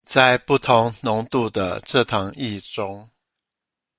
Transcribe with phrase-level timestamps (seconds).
[0.03, 3.07] 在不同濃度的蔗糖液中